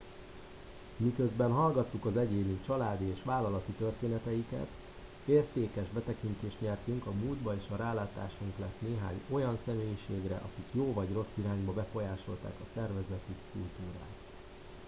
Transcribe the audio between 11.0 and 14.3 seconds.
rossz irányba befolyásolták a szervezeti kultúrát